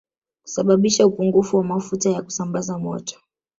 [0.41, 3.19] Kusababisha upungufu wa mafuta ya kusambaza moto